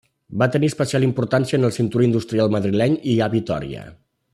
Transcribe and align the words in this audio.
Van 0.43 0.53
tenir 0.55 0.69
especial 0.71 1.05
importància 1.07 1.59
en 1.59 1.69
el 1.69 1.75
cinturó 1.77 2.07
industrial 2.09 2.51
madrileny 2.59 2.99
i 3.13 3.15
a 3.27 3.33
Vitòria. 3.39 3.89